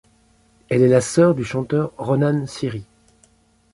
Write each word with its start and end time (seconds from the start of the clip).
Elle 0.69 0.81
est 0.81 0.87
la 0.87 0.99
sœur 0.99 1.35
du 1.35 1.43
chanteur 1.43 1.91
Ronan 1.99 2.47
Siri. 2.47 2.85